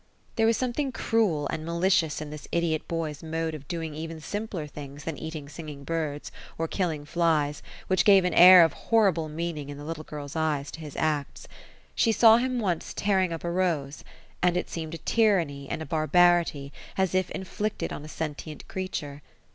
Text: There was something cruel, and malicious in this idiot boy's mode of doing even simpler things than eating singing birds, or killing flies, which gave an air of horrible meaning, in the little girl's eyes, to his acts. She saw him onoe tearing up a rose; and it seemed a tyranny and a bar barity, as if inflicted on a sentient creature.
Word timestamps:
There 0.35 0.47
was 0.47 0.57
something 0.57 0.91
cruel, 0.91 1.47
and 1.49 1.63
malicious 1.63 2.21
in 2.21 2.31
this 2.31 2.47
idiot 2.51 2.87
boy's 2.87 3.21
mode 3.21 3.53
of 3.53 3.67
doing 3.67 3.93
even 3.93 4.19
simpler 4.19 4.65
things 4.65 5.03
than 5.03 5.15
eating 5.15 5.47
singing 5.47 5.83
birds, 5.83 6.31
or 6.57 6.67
killing 6.67 7.05
flies, 7.05 7.61
which 7.85 8.03
gave 8.03 8.25
an 8.25 8.33
air 8.33 8.63
of 8.63 8.73
horrible 8.89 9.29
meaning, 9.29 9.69
in 9.69 9.77
the 9.77 9.83
little 9.83 10.03
girl's 10.03 10.35
eyes, 10.35 10.71
to 10.71 10.79
his 10.79 10.95
acts. 10.97 11.47
She 11.93 12.11
saw 12.11 12.37
him 12.37 12.59
onoe 12.59 12.93
tearing 12.95 13.31
up 13.31 13.43
a 13.43 13.51
rose; 13.51 14.03
and 14.41 14.57
it 14.57 14.71
seemed 14.71 14.95
a 14.95 14.97
tyranny 14.97 15.69
and 15.69 15.83
a 15.83 15.85
bar 15.85 16.07
barity, 16.07 16.71
as 16.97 17.13
if 17.13 17.29
inflicted 17.29 17.93
on 17.93 18.03
a 18.03 18.07
sentient 18.07 18.67
creature. 18.67 19.21